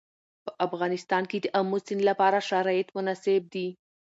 په 0.45 0.51
افغانستان 0.65 1.23
کې 1.29 1.37
د 1.41 1.45
آمو 1.59 1.77
سیند 1.85 2.01
لپاره 2.09 2.45
شرایط 2.49 2.87
مناسب 2.97 3.41
دي. 3.53 3.67